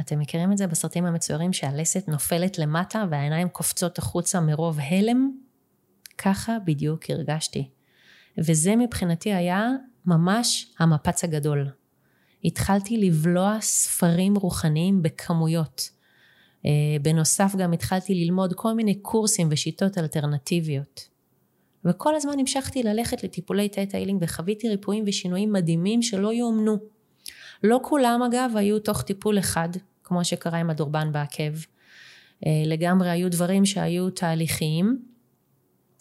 אתם 0.00 0.18
מכירים 0.18 0.52
את 0.52 0.58
זה 0.58 0.66
בסרטים 0.66 1.04
המצוירים 1.04 1.52
שהלסת 1.52 2.08
נופלת 2.08 2.58
למטה 2.58 3.04
והעיניים 3.10 3.48
קופצות 3.48 3.98
החוצה 3.98 4.40
מרוב 4.40 4.78
הלם? 4.80 5.30
ככה 6.18 6.56
בדיוק 6.64 7.10
הרגשתי. 7.10 7.68
וזה 8.38 8.76
מבחינתי 8.76 9.32
היה 9.32 9.68
ממש 10.06 10.74
המפץ 10.78 11.24
הגדול. 11.24 11.70
התחלתי 12.44 12.96
לבלוע 12.96 13.58
ספרים 13.60 14.36
רוחניים 14.36 15.02
בכמויות. 15.02 15.90
אה, 16.66 16.70
בנוסף 17.02 17.54
גם 17.58 17.72
התחלתי 17.72 18.14
ללמוד 18.14 18.54
כל 18.54 18.74
מיני 18.74 18.94
קורסים 18.94 19.48
ושיטות 19.50 19.98
אלטרנטיביות. 19.98 21.08
וכל 21.84 22.14
הזמן 22.14 22.38
המשכתי 22.38 22.82
ללכת 22.82 23.24
לטיפולי 23.24 23.68
תטא 23.68 23.96
הילינג 23.96 24.22
וחוויתי 24.22 24.68
ריפויים 24.68 25.04
ושינויים 25.06 25.52
מדהימים 25.52 26.02
שלא 26.02 26.32
יאומנו. 26.32 26.93
לא 27.64 27.80
כולם 27.82 28.22
אגב 28.22 28.52
היו 28.56 28.78
תוך 28.78 29.02
טיפול 29.02 29.38
אחד, 29.38 29.68
כמו 30.04 30.24
שקרה 30.24 30.58
עם 30.58 30.70
הדורבן 30.70 31.12
בעקב. 31.12 31.52
אה, 32.46 32.62
לגמרי 32.66 33.10
היו 33.10 33.30
דברים 33.30 33.64
שהיו 33.66 34.10
תהליכיים, 34.10 35.02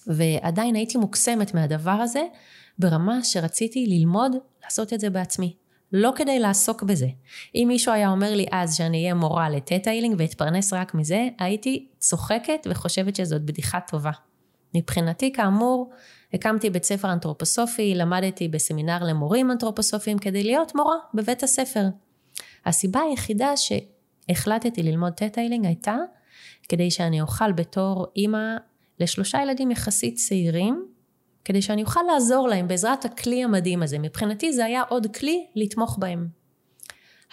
ועדיין 0.08 0.76
הייתי 0.76 0.98
מוקסמת 0.98 1.54
מהדבר 1.54 1.92
הזה, 1.92 2.22
ברמה 2.80 3.24
שרציתי 3.24 3.86
ללמוד 3.88 4.32
לעשות 4.64 4.94
את 4.94 5.00
זה 5.00 5.10
בעצמי. 5.10 5.56
לא 5.94 6.12
כדי 6.16 6.40
לעסוק 6.40 6.84
בזה. 6.84 7.08
אם 7.56 7.66
מישהו 7.68 7.94
היה 7.94 8.10
אומר 8.10 8.36
לי 8.36 8.46
אז 8.52 8.76
שאני 8.76 8.98
אהיה 8.98 9.14
מורה 9.14 9.50
לטטה 9.50 9.92
הילינג 9.92 10.16
ואתפרנס 10.20 10.74
רק 10.74 10.94
מזה, 10.94 11.28
הייתי 11.40 11.88
צוחקת 12.00 12.68
וחושבת 12.70 13.16
שזאת 13.16 13.42
בדיחה 13.42 13.80
טובה. 13.80 14.12
מבחינתי, 14.76 15.34
כאמור, 15.34 15.92
הקמתי 16.34 16.70
בית 16.70 16.84
ספר 16.84 17.14
אנתרופוסופי, 17.14 17.96
למדתי 17.96 18.48
בסמינר 18.48 19.04
למורים 19.04 19.52
אנתרופוסופיים 19.52 20.18
כדי 20.18 20.44
להיות 20.44 20.76
מורה 20.76 20.96
בבית 21.14 21.44
הספר. 21.44 21.86
הסיבה 22.66 23.00
היחידה 23.02 23.54
שהחלטתי 23.58 24.84
ללמוד 24.84 25.14
Theta 25.14 25.35
Healing 25.35 25.66
הייתה 25.66 25.98
כדי 26.70 26.92
שאני 26.92 27.22
אוכל 27.22 27.52
בתור 27.52 28.08
אימא 28.16 28.56
לשלושה 29.00 29.42
ילדים 29.42 29.72
יחסית 29.72 30.16
צעירים, 30.16 30.86
כדי 31.46 31.62
שאני 31.62 31.82
אוכל 31.84 32.00
לעזור 32.14 32.48
להם 32.48 32.68
בעזרת 32.68 33.06
הכלי 33.06 33.44
המדהים 33.44 33.84
הזה. 33.84 34.00
מבחינתי 34.00 34.54
זה 34.54 34.66
היה 34.66 34.82
עוד 34.90 35.08
כלי 35.16 35.48
לתמוך 35.56 35.98
בהם. 36.00 36.28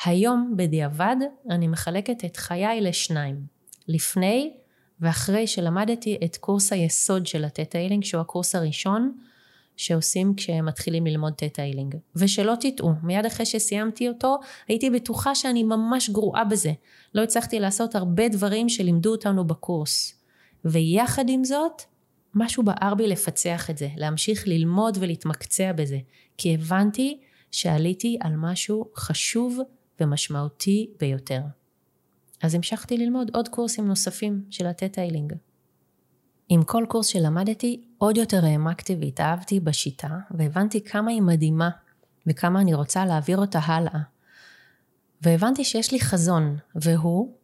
היום 0.05 0.55
בדיעבד 0.57 1.17
אני 1.51 1.69
מחלקת 1.69 2.25
את 2.25 2.37
חיי 2.37 2.81
לשניים. 2.81 3.37
לפני 3.89 4.55
ואחרי 5.01 5.47
שלמדתי 5.47 6.19
את 6.25 6.37
קורס 6.37 6.73
היסוד 6.73 7.27
של 7.27 7.45
הטטה-הילינג, 7.45 8.05
שהוא 8.05 8.21
הקורס 8.21 8.55
הראשון 8.55 9.13
שעושים 9.77 10.35
כשהם 10.37 10.67
מתחילים 10.67 11.07
ללמוד 11.07 11.33
טטה-הילינג. 11.33 11.95
ושלא 12.17 12.55
תטעו, 12.61 12.93
מיד 13.03 13.27
אחרי 13.27 13.47
שסיימתי 13.47 14.09
אותו, 14.09 14.39
הייתי 14.69 14.91
בטוחה 14.91 15.35
שאני 15.35 15.63
ממש 15.63 16.11
גרועה 16.11 16.45
בזה. 16.45 16.73
לא 17.15 17.23
הצלחתי 17.23 17.61
לעשות 17.61 17.95
הרבה 17.95 18.29
דברים 18.29 18.69
שלימדו 18.69 19.11
אותנו 19.11 19.47
בקורס. 19.47 20.15
ויחד 20.65 21.25
עם 21.29 21.45
זאת, 21.45 21.83
משהו 22.35 22.63
בער 22.63 22.95
בי 22.95 23.09
לפצח 23.09 23.71
את 23.71 23.79
זה, 23.79 23.89
להמשיך 23.97 24.49
ללמוד 24.49 24.99
ולהתמקצע 25.01 25.73
בזה, 25.73 25.99
כי 26.39 26.55
הבנתי 26.55 27.21
שעליתי 27.51 28.19
על 28.21 28.33
משהו 28.37 28.85
חשוב 28.97 29.59
ומשמעותי 30.01 30.91
ביותר. 31.01 31.41
אז 32.43 32.55
המשכתי 32.55 32.97
ללמוד 32.97 33.31
עוד 33.35 33.49
קורסים 33.49 33.87
נוספים 33.87 34.45
של 34.51 34.67
הטטיילינג. 34.67 35.33
עם 36.49 36.63
כל 36.63 36.85
קורס 36.89 37.07
שלמדתי, 37.07 37.81
עוד 37.99 38.17
יותר 38.17 38.45
העמקתי 38.45 38.97
והתאהבתי 39.01 39.61
בשיטה, 39.61 40.19
והבנתי 40.31 40.85
כמה 40.85 41.11
היא 41.11 41.23
מדהימה, 41.23 41.71
וכמה 42.27 42.61
אני 42.61 42.75
רוצה 42.75 43.07
להעביר 43.07 43.39
אותה 43.39 43.59
הלאה. 43.59 44.01
והבנתי 45.23 45.65
שיש 45.65 45.93
לי 45.93 46.01
חזון, 46.01 46.57
והוא 46.75 47.35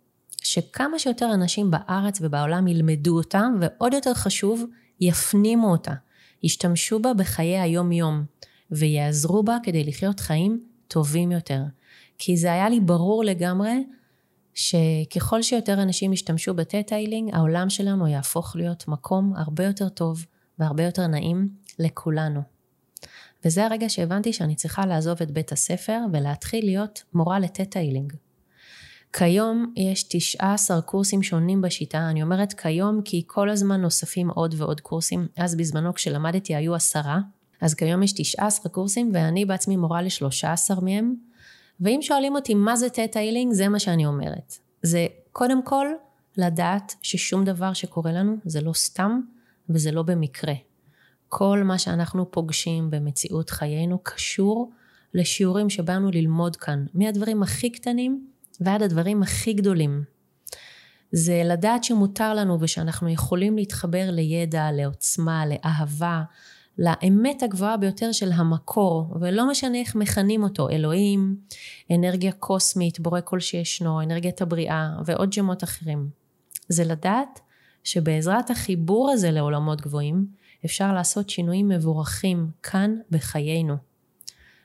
שכמה 0.43 0.99
שיותר 0.99 1.35
אנשים 1.35 1.71
בארץ 1.71 2.19
ובעולם 2.21 2.69
ילמדו 2.69 3.17
אותה, 3.17 3.43
ועוד 3.61 3.95
יותר 3.95 4.15
חשוב, 4.15 4.65
יפנימו 5.01 5.71
אותה, 5.71 5.95
ישתמשו 6.43 6.99
בה 6.99 7.15
בחיי 7.15 7.59
היום-יום, 7.59 8.25
ויעזרו 8.71 9.43
בה 9.43 9.57
כדי 9.63 9.85
לחיות 9.85 10.21
חיים 10.21 10.65
טובים 10.89 11.33
יותר. 11.33 11.63
כי 12.19 12.37
זה 12.37 12.53
היה 12.53 12.69
לי 12.69 12.81
ברור 12.81 13.25
לגמרי 13.25 13.85
שככל 14.57 15.43
שיותר 15.43 15.83
אנשים 15.83 16.13
ישתמשו 16.13 16.55
בטטיילינג, 16.55 17.35
העולם 17.35 17.71
שלנו 17.71 18.09
יהפוך 18.09 18.57
להיות 18.57 18.89
מקום 18.89 19.33
הרבה 19.37 19.65
יותר 19.65 19.89
טוב 19.89 20.27
והרבה 20.59 20.83
יותר 20.83 21.07
נעים 21.07 21.49
לכולנו. 21.79 22.41
וזה 23.45 23.67
הרגע 23.67 23.89
שהבנתי 23.89 24.33
שאני 24.33 24.55
צריכה 24.55 24.87
לעזוב 24.87 25.19
את 25.23 25.31
בית 25.31 25.53
הספר 25.53 25.99
ולהתחיל 26.13 26.65
להיות 26.65 27.03
מורה 27.15 27.39
לטטיילינג. 27.39 28.13
כיום 29.13 29.73
יש 29.77 30.03
19 30.03 30.81
קורסים 30.81 31.23
שונים 31.23 31.61
בשיטה, 31.61 32.11
אני 32.11 32.23
אומרת 32.23 32.53
כיום 32.53 33.03
כי 33.05 33.23
כל 33.27 33.51
הזמן 33.51 33.81
נוספים 33.81 34.31
עוד 34.31 34.55
ועוד 34.59 34.81
קורסים, 34.81 35.29
אז 35.37 35.55
בזמנו 35.55 35.95
כשלמדתי 35.95 36.55
היו 36.55 36.75
עשרה, 36.75 37.19
אז 37.61 37.75
כיום 37.75 38.03
יש 38.03 38.13
19 38.13 38.73
קורסים 38.73 39.11
ואני 39.15 39.45
בעצמי 39.45 39.77
מורה 39.77 40.03
ל-13 40.03 40.81
מהם, 40.83 41.15
ואם 41.81 41.99
שואלים 42.03 42.35
אותי 42.35 42.55
מה 42.55 42.77
זה 42.77 42.89
תטא 42.89 43.19
הילינג, 43.19 43.53
זה 43.53 43.69
מה 43.69 43.79
שאני 43.79 44.07
אומרת. 44.07 44.59
זה 44.83 45.07
קודם 45.33 45.63
כל 45.63 45.87
לדעת 46.37 46.95
ששום 47.03 47.45
דבר 47.45 47.73
שקורה 47.73 48.13
לנו 48.13 48.37
זה 48.45 48.61
לא 48.61 48.73
סתם 48.73 49.21
וזה 49.69 49.93
לא 49.93 50.03
במקרה. 50.03 50.55
כל 51.29 51.63
מה 51.65 51.79
שאנחנו 51.79 52.31
פוגשים 52.31 52.91
במציאות 52.91 53.51
חיינו 53.51 53.99
קשור 54.03 54.71
לשיעורים 55.15 55.71
שבאנו 55.71 56.11
ללמוד 56.11 56.57
כאן, 56.57 56.87
מהדברים 56.95 57.43
הכי 57.43 57.71
קטנים 57.71 58.27
ועד 58.61 58.83
הדברים 58.83 59.23
הכי 59.23 59.53
גדולים. 59.53 60.05
זה 61.13 61.43
לדעת 61.45 61.85
שמותר 61.85 62.35
לנו 62.35 62.61
ושאנחנו 62.61 63.09
יכולים 63.09 63.57
להתחבר 63.57 64.11
לידע, 64.11 64.73
לעוצמה, 64.73 65.45
לאהבה, 65.47 66.23
לאמת 66.79 67.43
הגבוהה 67.43 67.77
ביותר 67.77 68.13
של 68.13 68.33
המקור, 68.33 69.15
ולא 69.21 69.51
משנה 69.51 69.79
איך 69.79 69.95
מכנים 69.95 70.43
אותו, 70.43 70.71
אלוהים, 70.71 71.37
אנרגיה 71.91 72.33
קוסמית, 72.33 73.01
בורא 73.01 73.21
כל 73.25 73.41
שישנו, 73.41 74.03
אנרגיית 74.03 74.43
הבריאה 74.43 74.89
ועוד 75.05 75.33
שמות 75.33 75.65
אחרים. 75.65 76.09
זה 76.69 76.85
לדעת 76.85 77.41
שבעזרת 77.85 78.51
החיבור 78.51 79.11
הזה 79.11 79.31
לעולמות 79.31 79.81
גבוהים, 79.81 80.27
אפשר 80.65 80.93
לעשות 80.93 81.31
שינויים 81.31 81.69
מבורכים 81.69 82.51
כאן 82.63 82.97
בחיינו. 83.11 83.77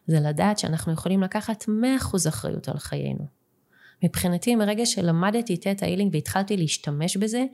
זה 0.08 0.20
לדעת 0.20 0.60
שאנחנו 0.60 0.94
יכולים 0.94 1.22
לקחת 1.22 1.63
100% 1.63 2.30
אחריות 2.30 2.68
על 2.70 2.77
חיינו. 2.77 3.25
מבחינתי 4.03 4.56
מרגע 4.56 4.86
שלמדתי 4.86 5.56
את 5.72 5.84
ההילינג 5.84 6.13
והתחלתי 6.13 6.58
להשתמש 6.58 7.18
בזה, 7.18 7.46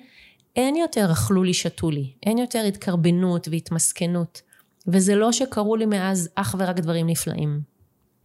אין 0.56 0.76
יותר 0.76 1.12
אכלו 1.12 1.44
לי 1.44 1.54
שתו 1.54 1.92
לי, 1.92 2.14
אין 2.26 2.38
יותר 2.38 2.64
התקרבנות 2.68 3.48
והתמסכנות, 3.52 4.42
וזה 4.88 5.15
לא 5.15 5.32
שקרו 5.32 5.75
לי 5.75 5.86
מאז 5.86 6.29
אך 6.36 6.56
ורק 6.60 6.79
דברים 6.79 7.08
נפלאים. 7.08 7.62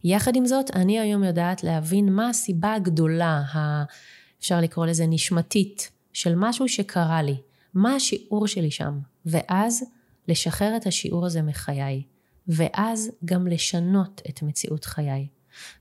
יחד 0.03 0.35
עם 0.35 0.45
זאת, 0.45 0.71
אני 0.75 0.99
היום 0.99 1.23
יודעת 1.23 1.63
להבין 1.63 2.13
מה 2.13 2.29
הסיבה 2.29 2.73
הגדולה, 2.73 3.41
ה... 3.53 3.83
אפשר 4.39 4.61
לקרוא 4.61 4.85
לזה 4.85 5.05
נשמתית, 5.07 5.91
של 6.13 6.33
משהו 6.35 6.67
שקרה 6.67 7.21
לי, 7.21 7.35
מה 7.73 7.95
השיעור 7.95 8.47
שלי 8.47 8.71
שם, 8.71 8.99
ואז 9.25 9.83
לשחרר 10.27 10.77
את 10.77 10.87
השיעור 10.87 11.25
הזה 11.25 11.41
מחיי, 11.41 12.03
ואז 12.47 13.11
גם 13.25 13.47
לשנות 13.47 14.21
את 14.29 14.41
מציאות 14.41 14.85
חיי. 14.85 15.27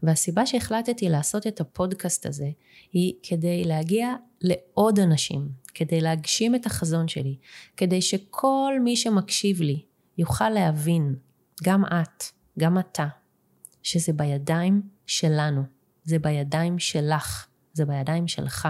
והסיבה 0.03 0.47
שהחלטתי 0.47 1.09
לעשות 1.09 1.47
את 1.47 1.61
הפודקאסט 1.61 2.27
הזה 2.27 2.51
היא 2.93 3.15
כדי 3.23 3.65
להגיע 3.65 4.15
לעוד 4.41 4.99
אנשים, 4.99 5.49
כדי 5.75 6.01
להגשים 6.01 6.55
את 6.55 6.67
החזון 6.67 7.09
שלי, 7.09 7.37
כדי 7.77 8.03
שכל 8.03 8.73
מי 8.85 8.97
שמקשיב 8.97 9.61
לי 9.61 9.83
יוכל 10.23 10.49
להבין, 10.49 11.15
גם 11.65 11.85
את, 11.85 12.25
גם 12.59 12.79
אתה, 12.79 13.07
שזה 13.83 14.13
בידיים 14.13 14.83
שלנו, 15.07 15.63
זה 16.05 16.19
בידיים 16.19 16.79
שלך, 16.79 17.47
זה 17.73 17.85
בידיים 17.85 18.29
שלך. 18.29 18.69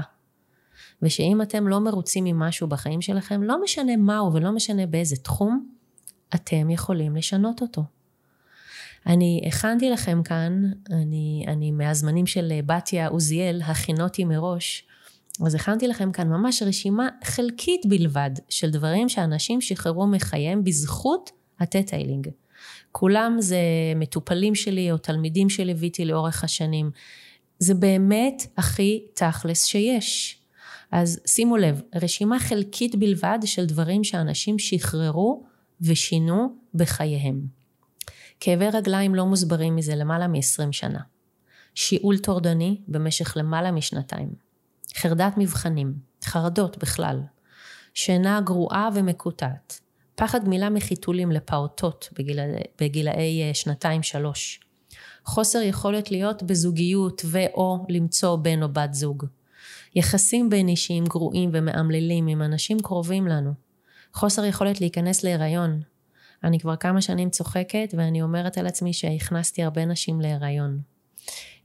ושאם 1.03 1.43
אתם 1.43 1.69
לא 1.69 1.81
מרוצים 1.81 2.25
ממשהו 2.25 2.69
בחיים 2.69 3.01
שלכם, 3.01 3.43
לא 3.43 3.63
משנה 3.63 3.97
מהו 3.97 4.33
ולא 4.33 4.53
משנה 4.53 4.87
באיזה 4.87 5.17
תחום, 5.17 5.69
אתם 6.35 6.71
יכולים 6.71 7.17
לשנות 7.17 7.63
אותו. 7.63 7.83
אני 9.07 9.45
הכנתי 9.47 9.91
לכם 9.91 10.23
כאן, 10.23 10.63
אני, 10.91 11.45
אני 11.49 11.71
מהזמנים 11.71 12.27
של 12.27 12.53
בתיה 12.67 13.09
עוזיאל, 13.09 13.63
הכינותי 13.65 14.25
מראש, 14.25 14.87
אז 15.47 15.55
הכנתי 15.55 15.89
לכם 15.89 16.13
כאן 16.13 16.29
ממש 16.29 16.63
רשימה 16.63 17.09
חלקית 17.25 17.87
בלבד 17.87 18.31
של 18.49 18.71
דברים 18.71 19.09
שאנשים 19.09 19.61
שחררו 19.61 20.07
מחייהם 20.07 20.65
בזכות 20.65 21.31
הטטיילינג. 21.63 22.29
כולם 22.93 23.37
זה 23.41 23.59
מטופלים 23.97 24.55
שלי 24.55 24.93
או 24.93 24.99
תלמידים 24.99 25.51
שליוויתי 25.51 26.05
לאורך 26.05 26.45
השנים. 26.45 26.91
זה 27.59 27.75
באמת 27.75 28.47
הכי 28.57 29.05
תכלס 29.15 29.65
שיש. 29.65 30.39
אז 30.93 31.21
שימו 31.27 31.57
לב, 31.57 31.83
רשימה 31.95 32.41
חלקית 32.41 32.95
בלבד 32.97 33.39
של 33.45 33.67
דברים 33.67 34.05
שאנשים 34.05 34.59
שחררו 34.59 35.45
ושינו 35.81 36.57
בחייהם. 36.75 37.47
כאבי 38.41 38.69
רגליים 38.69 39.15
לא 39.15 39.27
מוסברים 39.27 39.77
מזה 39.77 39.95
למעלה 39.95 40.29
מ-20 40.29 40.73
שנה. 40.73 41.01
שיעול 41.75 42.19
טורדני 42.19 42.81
במשך 42.89 43.37
למעלה 43.37 43.71
משנתיים. 43.71 44.29
חרדת 44.97 45.33
מבחנים, 45.37 45.95
חרדות 46.25 46.79
בכלל. 46.79 47.21
שינה 47.95 48.41
גרועה 48.41 48.89
ומקוטעת. 48.95 49.81
פחד 50.15 50.45
גמילה 50.45 50.71
מחיתולים 50.71 51.33
לפעוטות 51.33 52.09
בגיל, 52.19 52.39
בגילאי 52.81 53.43
אה, 53.43 53.55
שנתיים-שלוש. 53.55 54.61
חוסר 55.25 55.61
יכולת 55.63 56.11
להיות 56.11 56.43
בזוגיות 56.43 57.23
ו/או 57.25 57.87
למצוא 57.89 58.37
בן 58.37 58.63
או 58.63 58.69
בת 58.69 58.95
זוג. 58.95 59.25
יחסים 59.95 60.51
בין 60.51 60.69
אישיים 60.69 61.05
גרועים 61.05 61.51
ומאמללים 61.53 62.27
עם 62.27 62.43
אנשים 62.43 62.81
קרובים 62.81 63.27
לנו. 63.27 63.53
חוסר 64.15 64.45
יכולת 64.45 64.81
להיכנס 64.81 65.25
להיריון. 65.25 65.81
אני 66.45 66.59
כבר 66.59 66.77
כמה 66.77 67.03
שנים 67.03 67.31
צוחקת 67.31 67.95
ואני 67.97 68.23
אומרת 68.23 68.59
על 68.59 68.67
עצמי 68.67 68.93
שהכנסתי 68.93 69.63
הרבה 69.63 69.85
נשים 69.85 70.21
להיריון. 70.21 70.81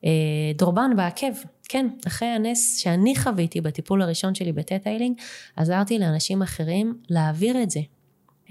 אה, 0.06 0.51
דורבן 0.56 0.92
בעקב, 0.96 1.34
כן, 1.70 1.88
אחרי 2.08 2.27
הנס 2.27 2.77
שאני 2.77 3.16
חוויתי 3.16 3.62
בטיפול 3.62 4.01
הראשון 4.01 4.36
שלי 4.36 4.51
בטט-איילינג, 4.51 5.18
עזרתי 5.56 6.00
לאנשים 6.00 6.42
אחרים 6.42 6.98
להעביר 7.10 7.63
את 7.63 7.70
זה. 7.70 7.80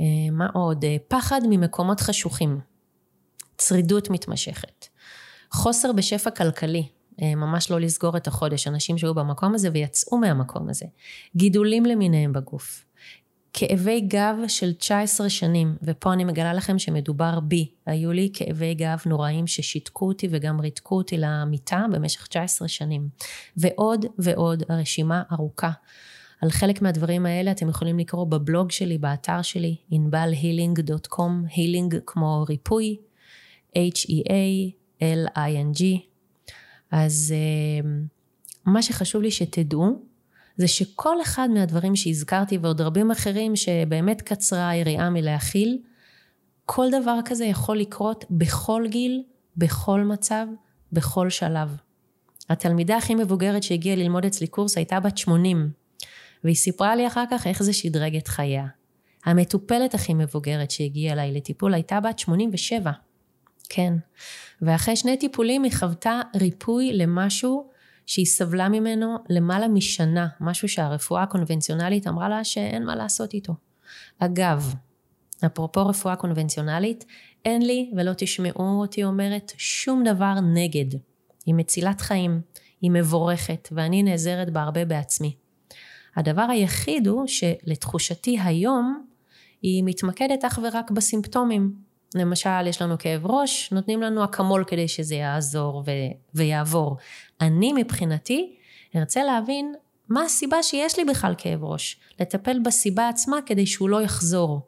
אה, 0.00 0.05
מה 0.33 0.47
עוד? 0.55 0.85
אה, 0.85 0.97
פחד 1.09 1.41
ממקומות 1.49 2.00
חשוכים. 2.00 2.61
צרידות 3.59 4.11
מתמשכת. 4.11 4.87
חוסר 5.53 5.93
בשפע 5.93 6.31
כלכלי, 6.31 6.88
ממש 7.23 7.71
לא 7.71 7.81
לסגור 7.81 8.17
את 8.17 8.26
החודש, 8.26 8.69
אנשים 8.69 8.99
שהיו 8.99 9.15
במקום 9.15 9.55
הזה 9.55 9.69
ויצאו 9.73 10.19
מהמקום 10.19 10.69
הזה. 10.69 10.87
גידולים 11.37 11.87
למיניהם 11.87 12.33
בגוף. 12.33 12.87
כאבי 13.59 14.00
גב 14.00 14.37
של 14.49 14.73
19 14.73 15.29
שנים, 15.29 15.76
ופה 15.83 16.12
אני 16.12 16.25
מגלה 16.25 16.55
לכם 16.55 16.79
שמדובר 16.79 17.41
בי. 17.41 17.71
היו 17.87 18.12
לי 18.12 18.31
כאבי 18.33 18.75
גב 18.75 18.99
נוראים 19.07 19.47
ששיתקו 19.47 20.07
אותי 20.09 20.29
וגם 20.31 20.61
ריתקו 20.61 20.97
אותי 20.97 21.17
למיטה 21.19 21.85
במשך 21.93 22.26
19 22.26 22.69
שנים. 22.69 23.09
ועוד 23.57 24.07
ועוד, 24.19 24.62
הרשימה 24.69 25.23
ארוכה. 25.33 25.71
על 26.43 26.50
חלק 26.50 26.83
מהדברים 26.83 27.26
האלה 27.26 27.50
אתם 27.50 27.69
יכולים 27.69 27.99
לקרוא 27.99 28.25
בבלוג 28.25 28.71
שלי, 28.71 28.99
באתר 28.99 29.43
שלי, 29.43 29.76
ענבלהילינג.com, 29.90 31.31
הילינג 31.55 31.97
כמו 32.07 32.45
ריפוי, 32.49 32.97
H-E-A-L-I-N-G. 33.76 35.83
אז 36.90 37.35
uh, 37.35 37.87
מה 38.66 38.83
שחשוב 38.83 39.23
לי 39.23 39.31
שתדעו, 39.31 40.02
זה 40.57 40.69
שכל 40.69 41.23
אחד 41.23 41.49
מהדברים 41.55 41.97
שהזכרתי 41.97 42.59
ועוד 42.59 42.81
רבים 42.81 43.11
אחרים 43.11 43.57
שבאמת 43.57 44.23
קצרה 44.23 44.69
היריעה 44.69 45.11
מלהכיל, 45.11 45.78
כל 46.64 46.87
דבר 46.90 47.19
כזה 47.25 47.45
יכול 47.45 47.78
לקרות 47.78 48.25
בכל 48.31 48.85
גיל, 48.88 49.23
בכל 49.57 50.00
מצב, 50.00 50.47
בכל 50.93 51.31
שלב. 51.31 51.76
התלמידה 52.49 52.97
הכי 52.97 53.14
מבוגרת 53.14 53.62
שהגיעה 53.62 53.97
ללמוד 53.97 54.25
אצלי 54.25 54.47
קורס 54.47 54.76
הייתה 54.76 55.00
בת 55.00 55.19
80, 55.19 55.71
והיא 56.45 56.57
סיפרה 56.57 56.97
לי 56.97 57.07
אחר 57.07 57.25
כך 57.31 57.47
איך 57.47 57.62
זה 57.62 57.73
שדרג 57.73 58.16
את 58.16 58.28
חייה. 58.28 58.66
המטופלת 59.25 59.95
הכי 59.95 60.14
מבוגרת 60.14 60.71
שהגיעה 60.71 61.12
אליי 61.12 61.33
לטיפול 61.33 61.75
הייתה 61.75 62.00
בת 62.00 62.19
87. 62.19 62.93
כן. 63.69 63.95
ואחרי 64.63 64.97
שני 64.97 65.17
טיפולים 65.17 65.63
היא 65.63 65.73
חוותה 65.73 66.21
ריפוי 66.37 66.93
למשהו 66.93 67.71
שהיא 68.06 68.26
סבלה 68.26 68.69
ממנו 68.69 69.17
למעלה 69.28 69.69
משנה, 69.69 70.28
משהו 70.41 70.69
שהרפואה 70.69 71.23
הקונבנציונלית 71.23 72.06
אמרה 72.06 72.28
לה 72.28 72.45
שאין 72.45 72.84
מה 72.84 72.97
לעשות 72.97 73.34
איתו. 73.34 73.54
אגב, 74.19 74.75
אפרופו 75.47 75.87
רפואה 75.87 76.17
קונבנציונלית, 76.17 77.04
אין 77.45 77.67
לי, 77.67 77.91
ולא 77.97 78.13
תשמעו 78.17 78.80
אותי 78.80 79.04
אומרת, 79.04 79.52
שום 79.56 80.04
דבר 80.04 80.34
נגד. 80.54 80.99
היא 81.47 81.54
מצילת 81.54 82.00
חיים, 82.00 82.41
היא 82.80 82.91
מבורכת, 82.91 83.69
ואני 83.73 84.02
נעזרת 84.02 84.50
בה 84.50 84.63
הרבה 84.63 84.84
בעצמי. 84.84 85.37
הדבר 86.17 86.47
היחיד 86.50 87.07
הוא 87.07 87.26
שלתחושתי 87.26 88.39
היום, 88.41 89.05
היא 89.63 89.83
מתמקדת 89.87 90.45
אך 90.45 90.59
ורק 90.63 90.91
בסימפטומים. 90.91 91.73
למשל, 92.15 92.67
יש 92.67 92.83
לנו 92.83 92.99
כאב 92.99 93.26
ראש, 93.26 93.73
נותנים 93.73 94.02
לנו 94.02 94.25
אקמול 94.25 94.65
כדי 94.67 94.89
שזה 94.89 95.15
יעזור 95.15 95.83
ו- 95.87 95.91
ויעבור. 96.35 96.97
אני 97.41 97.73
מבחינתי 97.73 98.57
ארצה 98.97 99.25
להבין 99.25 99.75
מה 100.09 100.23
הסיבה 100.23 100.63
שיש 100.63 100.99
לי 100.99 101.05
בכלל 101.05 101.35
כאב 101.39 101.65
ראש, 101.65 102.00
לטפל 102.21 102.59
בסיבה 102.59 103.09
עצמה 103.09 103.37
כדי 103.47 103.67
שהוא 103.67 103.89
לא 103.89 104.02
יחזור. 104.02 104.61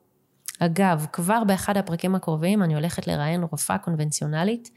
אגב, 0.58 1.06
כבר 1.12 1.44
באחד 1.44 1.76
הפרקים 1.76 2.14
הקרובים 2.14 2.62
אני 2.62 2.74
הולכת 2.74 3.06
לראיין 3.06 3.42
רופאה 3.42 3.78
קונבנציונלית 3.78 4.70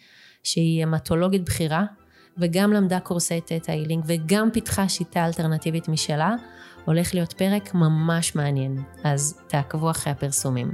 שהיא 0.44 0.84
המטולוגית 0.84 1.46
בכירה 1.46 1.86
וגם 2.38 2.74
למדה 2.74 3.00
קורסי 3.00 3.42
תטא 3.42 3.72
הילינג 3.72 4.04
וגם 4.08 4.52
פיתחה 4.54 4.90
שיטה 4.90 5.26
אלטרנטיבית 5.26 5.88
משלה, 5.88 6.36
הולך 6.86 7.14
להיות 7.14 7.34
פרק 7.34 7.74
ממש 7.74 8.36
מעניין, 8.36 8.78
אז 9.04 9.42
תעקבו 9.48 9.92
אחרי 9.92 10.14
הפרסומים. 10.14 10.72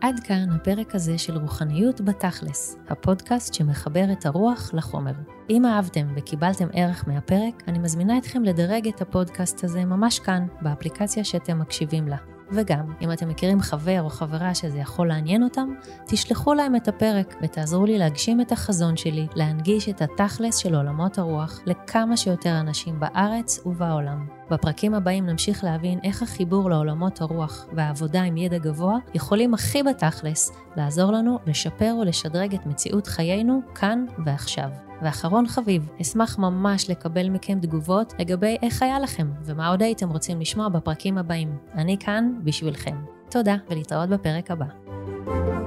עד 0.00 0.20
כאן 0.20 0.50
הפרק 0.50 0.94
הזה 0.94 1.18
של 1.18 1.36
רוחניות 1.38 2.00
בתכלס, 2.00 2.76
הפודקאסט 2.88 3.54
שמחבר 3.54 4.04
את 4.12 4.26
הרוח 4.26 4.70
לחומר. 4.74 5.12
אם 5.50 5.66
אהבתם 5.66 6.06
וקיבלתם 6.16 6.68
ערך 6.72 7.08
מהפרק, 7.08 7.62
אני 7.68 7.78
מזמינה 7.78 8.18
אתכם 8.18 8.42
לדרג 8.42 8.88
את 8.88 9.00
הפודקאסט 9.00 9.64
הזה 9.64 9.84
ממש 9.84 10.18
כאן, 10.18 10.46
באפליקציה 10.62 11.24
שאתם 11.24 11.58
מקשיבים 11.58 12.08
לה. 12.08 12.31
וגם, 12.52 12.84
אם 13.00 13.12
אתם 13.12 13.28
מכירים 13.28 13.60
חבר 13.60 14.02
או 14.02 14.10
חברה 14.10 14.54
שזה 14.54 14.78
יכול 14.78 15.08
לעניין 15.08 15.42
אותם, 15.42 15.74
תשלחו 16.06 16.54
להם 16.54 16.76
את 16.76 16.88
הפרק 16.88 17.36
ותעזרו 17.42 17.86
לי 17.86 17.98
להגשים 17.98 18.40
את 18.40 18.52
החזון 18.52 18.96
שלי, 18.96 19.26
להנגיש 19.34 19.88
את 19.88 20.02
התכלס 20.02 20.56
של 20.56 20.74
עולמות 20.74 21.18
הרוח 21.18 21.60
לכמה 21.66 22.16
שיותר 22.16 22.60
אנשים 22.60 23.00
בארץ 23.00 23.66
ובעולם. 23.66 24.41
בפרקים 24.52 24.94
הבאים 24.94 25.26
נמשיך 25.26 25.64
להבין 25.64 25.98
איך 26.04 26.22
החיבור 26.22 26.70
לעולמות 26.70 27.20
הרוח 27.20 27.66
והעבודה 27.72 28.22
עם 28.22 28.36
ידע 28.36 28.58
גבוה 28.58 28.98
יכולים 29.14 29.54
הכי 29.54 29.82
בתכלס 29.82 30.52
לעזור 30.76 31.12
לנו 31.12 31.38
לשפר 31.46 31.94
ולשדרג 32.00 32.54
את 32.54 32.66
מציאות 32.66 33.06
חיינו 33.06 33.60
כאן 33.74 34.06
ועכשיו. 34.24 34.68
ואחרון 35.02 35.46
חביב, 35.46 35.88
אשמח 36.00 36.38
ממש 36.38 36.90
לקבל 36.90 37.28
מכם 37.28 37.58
תגובות 37.60 38.14
לגבי 38.18 38.56
איך 38.62 38.82
היה 38.82 39.00
לכם 39.00 39.30
ומה 39.44 39.68
עוד 39.68 39.82
הייתם 39.82 40.10
רוצים 40.10 40.40
לשמוע 40.40 40.68
בפרקים 40.68 41.18
הבאים. 41.18 41.56
אני 41.74 41.96
כאן 42.00 42.32
בשבילכם. 42.44 42.96
תודה 43.30 43.56
ולהתראות 43.70 44.08
בפרק 44.08 44.50
הבא. 44.50 45.61